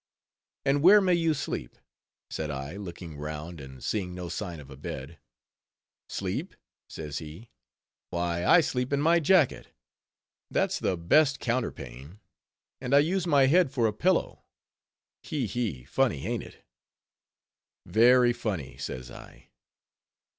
[0.65, 1.77] "And where may you sleep?"
[2.31, 5.19] said I, looking round, and seeing no sign of a bed.
[6.09, 6.55] "Sleep?"
[6.89, 7.51] says he,
[8.09, 9.67] "why I sleep in my jacket,
[10.49, 12.19] that's the best counterpane;
[12.79, 14.43] and I use my head for a pillow.
[15.21, 16.65] He he, funny, ain't it?"
[17.85, 19.49] "Very funny," says I.